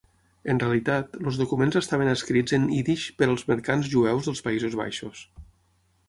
En 0.51 0.59
realitat, 0.61 1.17
els 1.31 1.35
documents 1.41 1.75
estaven 1.81 2.09
escrits 2.13 2.57
en 2.57 2.65
ídix 2.77 3.03
per 3.19 3.27
als 3.33 3.43
mercants 3.51 3.91
jueus 3.91 4.31
dels 4.31 4.41
Països 4.49 4.79
Baixos. 4.81 5.21